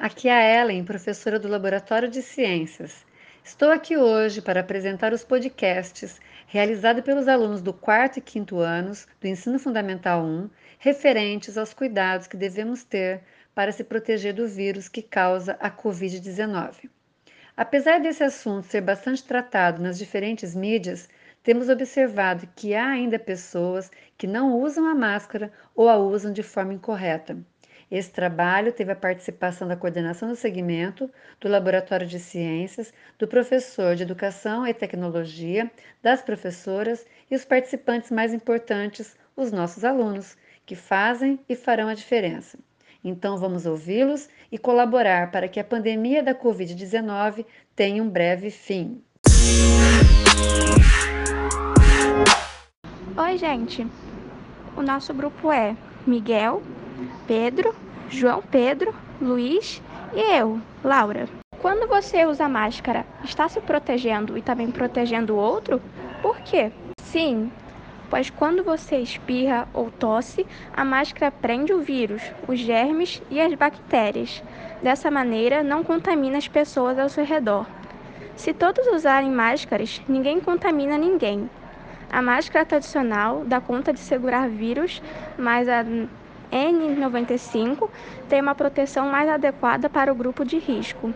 aqui 0.00 0.28
é 0.28 0.32
a 0.32 0.60
Ellen, 0.60 0.84
professora 0.84 1.38
do 1.38 1.48
Laboratório 1.48 2.10
de 2.10 2.20
Ciências. 2.20 3.06
Estou 3.42 3.70
aqui 3.70 3.96
hoje 3.96 4.42
para 4.42 4.60
apresentar 4.60 5.14
os 5.14 5.24
podcasts 5.24 6.20
realizados 6.46 7.02
pelos 7.02 7.26
alunos 7.26 7.62
do 7.62 7.72
quarto 7.72 8.18
e 8.18 8.20
quinto 8.20 8.58
anos 8.58 9.08
do 9.18 9.26
Ensino 9.26 9.58
Fundamental 9.58 10.22
1, 10.22 10.50
referentes 10.78 11.56
aos 11.56 11.72
cuidados 11.72 12.26
que 12.26 12.36
devemos 12.36 12.84
ter 12.84 13.22
para 13.54 13.72
se 13.72 13.82
proteger 13.82 14.34
do 14.34 14.46
vírus 14.46 14.88
que 14.88 15.00
causa 15.00 15.56
a 15.58 15.70
Covid-19. 15.70 16.90
Apesar 17.56 18.00
desse 18.00 18.22
assunto 18.22 18.66
ser 18.66 18.82
bastante 18.82 19.24
tratado 19.24 19.82
nas 19.82 19.96
diferentes 19.96 20.54
mídias, 20.54 21.08
temos 21.42 21.70
observado 21.70 22.46
que 22.54 22.74
há 22.74 22.88
ainda 22.88 23.18
pessoas 23.18 23.90
que 24.18 24.26
não 24.26 24.60
usam 24.60 24.84
a 24.86 24.94
máscara 24.94 25.50
ou 25.74 25.88
a 25.88 25.96
usam 25.96 26.30
de 26.30 26.42
forma 26.42 26.74
incorreta. 26.74 27.38
Esse 27.94 28.10
trabalho 28.10 28.72
teve 28.72 28.90
a 28.90 28.96
participação 28.96 29.68
da 29.68 29.76
coordenação 29.76 30.28
do 30.28 30.34
segmento, 30.34 31.08
do 31.40 31.48
Laboratório 31.48 32.04
de 32.04 32.18
Ciências, 32.18 32.92
do 33.16 33.28
professor 33.28 33.94
de 33.94 34.02
Educação 34.02 34.66
e 34.66 34.74
Tecnologia, 34.74 35.70
das 36.02 36.20
professoras 36.20 37.06
e 37.30 37.36
os 37.36 37.44
participantes 37.44 38.10
mais 38.10 38.34
importantes, 38.34 39.16
os 39.36 39.52
nossos 39.52 39.84
alunos, 39.84 40.36
que 40.66 40.74
fazem 40.74 41.38
e 41.48 41.54
farão 41.54 41.86
a 41.86 41.94
diferença. 41.94 42.58
Então 43.04 43.38
vamos 43.38 43.64
ouvi-los 43.64 44.28
e 44.50 44.58
colaborar 44.58 45.30
para 45.30 45.46
que 45.46 45.60
a 45.60 45.64
pandemia 45.64 46.20
da 46.20 46.34
Covid-19 46.34 47.46
tenha 47.76 48.02
um 48.02 48.10
breve 48.10 48.50
fim. 48.50 49.04
Oi, 53.16 53.38
gente. 53.38 53.86
O 54.76 54.82
nosso 54.82 55.14
grupo 55.14 55.52
é 55.52 55.76
Miguel, 56.04 56.60
Pedro, 57.28 57.83
João 58.14 58.40
Pedro, 58.48 58.94
Luiz 59.20 59.82
e 60.14 60.38
eu, 60.38 60.60
Laura. 60.84 61.28
Quando 61.60 61.88
você 61.88 62.24
usa 62.24 62.48
máscara, 62.48 63.04
está 63.24 63.48
se 63.48 63.60
protegendo 63.60 64.38
e 64.38 64.42
também 64.42 64.70
protegendo 64.70 65.34
o 65.34 65.36
outro? 65.36 65.82
Por 66.22 66.38
quê? 66.42 66.70
Sim, 67.00 67.50
pois 68.08 68.30
quando 68.30 68.62
você 68.62 68.98
espirra 68.98 69.66
ou 69.74 69.90
tosse, 69.90 70.46
a 70.72 70.84
máscara 70.84 71.32
prende 71.32 71.72
o 71.72 71.80
vírus, 71.80 72.22
os 72.46 72.60
germes 72.60 73.20
e 73.32 73.40
as 73.40 73.52
bactérias. 73.54 74.44
Dessa 74.80 75.10
maneira, 75.10 75.64
não 75.64 75.82
contamina 75.82 76.38
as 76.38 76.46
pessoas 76.46 77.00
ao 77.00 77.08
seu 77.08 77.24
redor. 77.24 77.66
Se 78.36 78.54
todos 78.54 78.86
usarem 78.94 79.30
máscaras, 79.32 80.00
ninguém 80.08 80.38
contamina 80.38 80.96
ninguém. 80.96 81.50
A 82.12 82.22
máscara 82.22 82.64
tradicional 82.64 83.42
dá 83.44 83.60
conta 83.60 83.92
de 83.92 83.98
segurar 83.98 84.48
vírus, 84.48 85.02
mas 85.36 85.68
a 85.68 85.84
N95 86.52 87.88
tem 88.28 88.40
uma 88.40 88.54
proteção 88.54 89.08
mais 89.10 89.28
adequada 89.28 89.88
para 89.88 90.12
o 90.12 90.14
grupo 90.14 90.44
de 90.44 90.58
risco. 90.58 91.12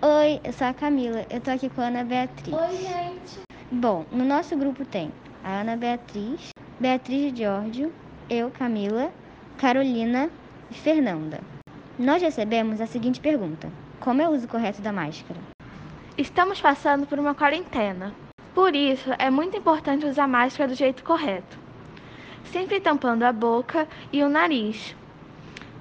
Oi, 0.00 0.40
eu 0.44 0.52
sou 0.52 0.66
a 0.66 0.74
Camila. 0.74 1.24
Eu 1.30 1.40
tô 1.40 1.50
aqui 1.50 1.68
com 1.68 1.80
a 1.80 1.86
Ana 1.86 2.04
Beatriz. 2.04 2.54
Oi, 2.54 2.76
gente. 2.76 3.40
Bom, 3.70 4.04
no 4.12 4.24
nosso 4.24 4.56
grupo 4.56 4.84
tem 4.84 5.10
a 5.42 5.60
Ana 5.60 5.76
Beatriz, 5.76 6.50
Beatriz 6.78 7.36
Giorgio, 7.36 7.92
eu, 8.28 8.50
Camila, 8.50 9.10
Carolina 9.58 10.30
e 10.70 10.74
Fernanda. 10.74 11.40
Nós 11.98 12.22
recebemos 12.22 12.80
a 12.80 12.86
seguinte 12.86 13.20
pergunta: 13.20 13.68
Como 14.00 14.20
é 14.20 14.28
o 14.28 14.32
uso 14.32 14.48
correto 14.48 14.82
da 14.82 14.92
máscara? 14.92 15.40
Estamos 16.16 16.60
passando 16.60 17.06
por 17.06 17.18
uma 17.18 17.34
quarentena. 17.34 18.12
Por 18.54 18.74
isso, 18.76 19.10
é 19.18 19.30
muito 19.30 19.56
importante 19.56 20.04
usar 20.04 20.28
máscara 20.28 20.68
do 20.68 20.74
jeito 20.74 21.02
correto 21.02 21.61
sempre 22.50 22.80
tampando 22.80 23.22
a 23.22 23.32
boca 23.32 23.86
e 24.12 24.22
o 24.22 24.28
nariz. 24.28 24.94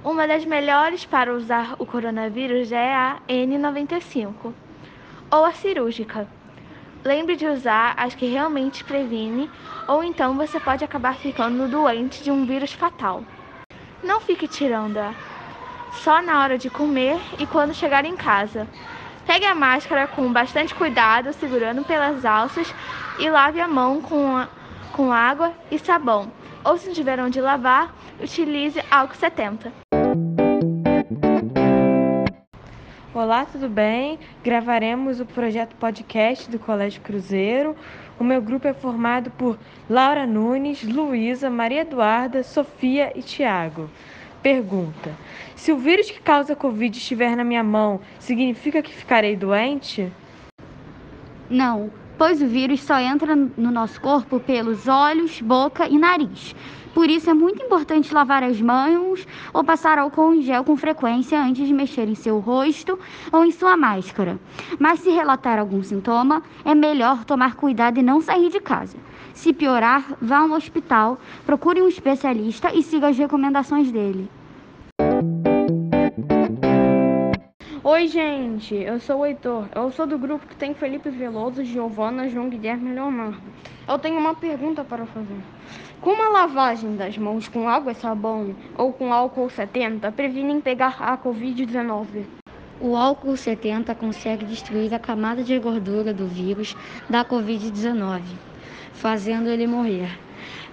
Uma 0.03 0.27
das 0.27 0.43
melhores 0.45 1.05
para 1.05 1.31
usar 1.31 1.75
o 1.77 1.85
coronavírus 1.85 2.71
é 2.71 2.93
a 2.93 3.19
N95 3.29 4.51
ou 5.29 5.45
a 5.45 5.53
cirúrgica. 5.53 6.27
Lembre 7.03 7.35
de 7.35 7.45
usar 7.45 7.93
as 7.97 8.15
que 8.15 8.25
realmente 8.25 8.83
previne, 8.83 9.49
ou 9.87 10.03
então 10.03 10.35
você 10.35 10.59
pode 10.59 10.83
acabar 10.83 11.15
ficando 11.15 11.67
doente 11.67 12.23
de 12.23 12.31
um 12.31 12.45
vírus 12.45 12.73
fatal. 12.73 13.23
Não 14.03 14.19
fique 14.19 14.47
tirando-a 14.47 15.13
só 15.93 16.21
na 16.21 16.41
hora 16.41 16.57
de 16.57 16.69
comer 16.69 17.19
e 17.37 17.45
quando 17.45 17.73
chegar 17.73 18.05
em 18.05 18.15
casa. 18.15 18.67
Pegue 19.25 19.45
a 19.45 19.53
máscara 19.53 20.07
com 20.07 20.31
bastante 20.33 20.73
cuidado, 20.73 21.31
segurando 21.33 21.83
pelas 21.83 22.25
alças, 22.25 22.73
e 23.19 23.29
lave 23.29 23.61
a 23.61 23.67
mão 23.67 24.01
com, 24.01 24.35
a, 24.35 24.47
com 24.93 25.11
água 25.11 25.53
e 25.69 25.77
sabão 25.77 26.40
ou 26.63 26.77
se 26.77 26.93
tiver 26.93 27.19
onde 27.19 27.41
lavar, 27.41 27.93
utilize 28.21 28.81
álcool 28.89 29.15
70. 29.15 29.71
Olá, 33.13 33.45
tudo 33.45 33.67
bem? 33.67 34.17
Gravaremos 34.43 35.19
o 35.19 35.25
projeto 35.25 35.75
podcast 35.75 36.49
do 36.49 36.57
Colégio 36.57 37.01
Cruzeiro. 37.01 37.75
O 38.19 38.23
meu 38.23 38.41
grupo 38.41 38.67
é 38.67 38.73
formado 38.73 39.29
por 39.31 39.57
Laura 39.89 40.25
Nunes, 40.25 40.83
Luísa, 40.83 41.49
Maria 41.49 41.81
Eduarda, 41.81 42.43
Sofia 42.43 43.11
e 43.15 43.21
Tiago. 43.21 43.89
Pergunta: 44.41 45.11
Se 45.55 45.71
o 45.71 45.77
vírus 45.77 46.09
que 46.09 46.21
causa 46.21 46.55
Covid 46.55 46.97
estiver 46.97 47.35
na 47.35 47.43
minha 47.43 47.63
mão, 47.63 47.99
significa 48.19 48.81
que 48.81 48.93
ficarei 48.93 49.35
doente? 49.35 50.11
Não, 51.49 51.91
pois 52.21 52.39
o 52.39 52.45
vírus 52.45 52.83
só 52.83 52.99
entra 52.99 53.35
no 53.35 53.71
nosso 53.71 53.99
corpo 53.99 54.39
pelos 54.39 54.87
olhos, 54.87 55.41
boca 55.41 55.87
e 55.87 55.97
nariz. 55.97 56.55
Por 56.93 57.09
isso 57.09 57.31
é 57.31 57.33
muito 57.33 57.63
importante 57.63 58.13
lavar 58.13 58.43
as 58.43 58.61
mãos 58.61 59.25
ou 59.51 59.63
passar 59.63 59.97
álcool 59.97 60.35
em 60.35 60.43
gel 60.43 60.63
com 60.63 60.77
frequência 60.77 61.41
antes 61.41 61.67
de 61.67 61.73
mexer 61.73 62.07
em 62.07 62.13
seu 62.13 62.37
rosto 62.37 62.99
ou 63.31 63.43
em 63.43 63.49
sua 63.49 63.75
máscara. 63.75 64.39
Mas 64.77 64.99
se 64.99 65.09
relatar 65.09 65.57
algum 65.57 65.81
sintoma, 65.81 66.43
é 66.63 66.75
melhor 66.75 67.25
tomar 67.25 67.55
cuidado 67.55 67.99
e 67.99 68.03
não 68.03 68.21
sair 68.21 68.51
de 68.51 68.59
casa. 68.59 68.97
Se 69.33 69.51
piorar, 69.51 70.05
vá 70.21 70.41
ao 70.41 70.51
hospital, 70.51 71.19
procure 71.43 71.81
um 71.81 71.87
especialista 71.87 72.71
e 72.71 72.83
siga 72.83 73.07
as 73.07 73.17
recomendações 73.17 73.91
dele. 73.91 74.29
Oi, 77.93 78.07
gente, 78.07 78.73
eu 78.73 79.01
sou 79.01 79.17
o 79.17 79.25
Heitor. 79.25 79.67
Eu 79.75 79.91
sou 79.91 80.07
do 80.07 80.17
grupo 80.17 80.47
que 80.47 80.55
tem 80.55 80.73
Felipe 80.73 81.09
Veloso, 81.09 81.61
Giovana, 81.61 82.29
João 82.29 82.47
Guilherme 82.47 82.89
e 82.89 82.93
Leonardo. 82.93 83.43
Eu 83.85 83.99
tenho 83.99 84.17
uma 84.17 84.33
pergunta 84.33 84.81
para 84.81 85.05
fazer. 85.05 85.41
Como 85.99 86.23
a 86.23 86.29
lavagem 86.29 86.95
das 86.95 87.17
mãos 87.17 87.49
com 87.49 87.67
água 87.67 87.91
e 87.91 87.95
sabão 87.95 88.55
ou 88.77 88.93
com 88.93 89.11
álcool 89.11 89.49
70 89.49 90.09
previnem 90.13 90.61
pegar 90.61 90.95
a 91.01 91.17
Covid-19? 91.17 92.23
O 92.79 92.95
álcool 92.95 93.35
70 93.35 93.93
consegue 93.95 94.45
destruir 94.45 94.93
a 94.93 94.97
camada 94.97 95.43
de 95.43 95.59
gordura 95.59 96.13
do 96.13 96.27
vírus 96.27 96.77
da 97.09 97.25
Covid-19, 97.25 98.21
fazendo 98.93 99.49
ele 99.49 99.67
morrer. 99.67 100.17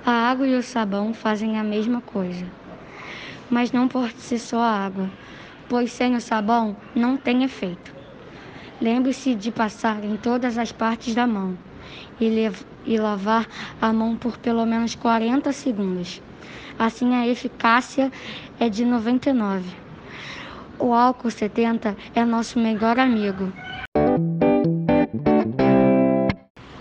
A 0.06 0.12
água 0.12 0.46
e 0.46 0.54
o 0.54 0.62
sabão 0.62 1.12
fazem 1.12 1.58
a 1.58 1.64
mesma 1.64 2.00
coisa. 2.00 2.46
Mas 3.50 3.72
não 3.72 3.88
pode 3.88 4.20
ser 4.20 4.38
só 4.38 4.60
a 4.60 4.70
água 4.70 5.10
pois 5.68 5.92
sem 5.92 6.16
o 6.16 6.20
sabão 6.20 6.76
não 6.94 7.16
tem 7.16 7.44
efeito. 7.44 7.94
Lembre-se 8.80 9.34
de 9.34 9.50
passar 9.50 10.04
em 10.04 10.16
todas 10.16 10.56
as 10.56 10.72
partes 10.72 11.14
da 11.14 11.26
mão 11.26 11.58
e, 12.20 12.50
e 12.86 12.98
lavar 12.98 13.46
a 13.80 13.92
mão 13.92 14.16
por 14.16 14.38
pelo 14.38 14.64
menos 14.64 14.94
40 14.94 15.52
segundos. 15.52 16.22
Assim 16.78 17.14
a 17.14 17.26
eficácia 17.26 18.10
é 18.58 18.68
de 18.68 18.84
99. 18.84 19.64
O 20.78 20.94
álcool 20.94 21.30
70 21.30 21.96
é 22.14 22.24
nosso 22.24 22.58
melhor 22.58 22.98
amigo. 23.00 23.52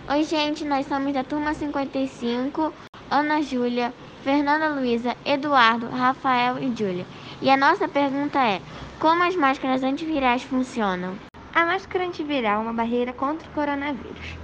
Oi, 0.09 0.23
gente, 0.23 0.63
nós 0.65 0.85
somos 0.85 1.13
da 1.13 1.23
turma 1.23 1.53
55, 1.53 2.71
Ana 3.09 3.41
Júlia, 3.41 3.91
Fernanda 4.23 4.69
Luiza, 4.69 5.15
Eduardo, 5.25 5.88
Rafael 5.88 6.59
e 6.59 6.67
Júlia. 6.75 7.06
E 7.39 7.51
a 7.51 7.57
nossa 7.57 7.88
pergunta 7.88 8.44
é: 8.44 8.60
como 9.00 9.22
as 9.22 9.36
máscaras 9.36 9.84
antivirais 9.84 10.42
funcionam? 10.42 11.16
A 11.54 11.66
máscara 11.68 12.06
antiviral 12.06 12.62
é 12.62 12.63
uma 12.63 12.74
barreira 12.74 13.13
contra 13.13 13.48
o 13.48 13.51
coronavírus, 13.51 14.36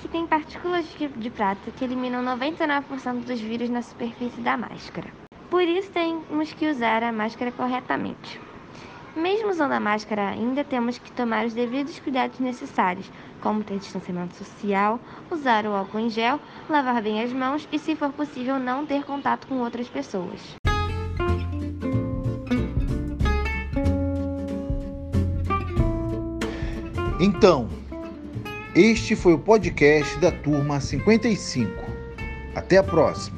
que 0.00 0.08
tem 0.08 0.26
partículas 0.26 0.84
de 1.16 1.30
prata 1.30 1.70
que 1.70 1.82
eliminam 1.82 2.22
99% 2.22 3.24
dos 3.24 3.40
vírus 3.40 3.70
na 3.70 3.80
superfície 3.80 4.42
da 4.42 4.54
máscara. 4.54 5.08
Por 5.48 5.62
isso 5.62 5.90
temos 5.90 6.52
que 6.52 6.68
usar 6.68 7.02
a 7.02 7.10
máscara 7.10 7.50
corretamente. 7.50 8.38
Mesmo 9.16 9.48
usando 9.48 9.72
a 9.72 9.80
máscara, 9.80 10.28
ainda 10.28 10.62
temos 10.62 10.98
que 10.98 11.10
tomar 11.12 11.46
os 11.46 11.54
devidos 11.54 11.98
cuidados 12.00 12.38
necessários, 12.38 13.10
como 13.40 13.64
ter 13.64 13.78
distanciamento 13.78 14.34
social, 14.34 15.00
usar 15.30 15.64
o 15.64 15.74
álcool 15.74 16.00
em 16.00 16.10
gel, 16.10 16.38
lavar 16.68 17.00
bem 17.00 17.22
as 17.22 17.32
mãos 17.32 17.66
e, 17.72 17.78
se 17.78 17.96
for 17.96 18.12
possível, 18.12 18.58
não 18.58 18.84
ter 18.84 19.04
contato 19.04 19.46
com 19.46 19.60
outras 19.60 19.88
pessoas. 19.88 20.65
Então, 27.18 27.66
este 28.74 29.16
foi 29.16 29.32
o 29.32 29.38
podcast 29.38 30.18
da 30.18 30.30
turma 30.30 30.80
55. 30.80 31.72
Até 32.54 32.76
a 32.76 32.82
próxima. 32.82 33.35